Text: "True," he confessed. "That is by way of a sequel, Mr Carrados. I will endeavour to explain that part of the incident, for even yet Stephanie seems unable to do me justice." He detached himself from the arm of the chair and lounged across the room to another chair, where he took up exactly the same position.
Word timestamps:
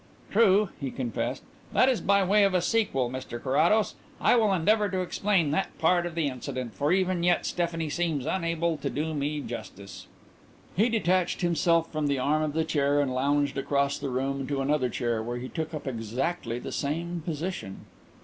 "True," 0.31 0.69
he 0.79 0.89
confessed. 0.89 1.43
"That 1.73 1.87
is 1.87 2.01
by 2.01 2.23
way 2.23 2.43
of 2.43 2.55
a 2.55 2.61
sequel, 2.63 3.07
Mr 3.07 3.39
Carrados. 3.39 3.93
I 4.19 4.35
will 4.35 4.51
endeavour 4.51 4.89
to 4.89 5.01
explain 5.01 5.51
that 5.51 5.77
part 5.77 6.07
of 6.07 6.15
the 6.15 6.25
incident, 6.27 6.73
for 6.73 6.91
even 6.91 7.21
yet 7.21 7.45
Stephanie 7.45 7.91
seems 7.91 8.25
unable 8.25 8.77
to 8.77 8.89
do 8.89 9.13
me 9.13 9.41
justice." 9.41 10.07
He 10.75 10.89
detached 10.89 11.41
himself 11.41 11.91
from 11.91 12.07
the 12.07 12.17
arm 12.17 12.41
of 12.41 12.53
the 12.53 12.65
chair 12.65 12.99
and 12.99 13.13
lounged 13.13 13.59
across 13.59 13.99
the 13.99 14.09
room 14.09 14.47
to 14.47 14.59
another 14.61 14.89
chair, 14.89 15.21
where 15.21 15.37
he 15.37 15.49
took 15.49 15.71
up 15.71 15.85
exactly 15.85 16.57
the 16.57 16.71
same 16.71 17.21
position. 17.23 17.85